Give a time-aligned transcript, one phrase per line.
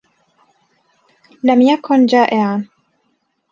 [1.43, 2.67] لم يكن جائعا.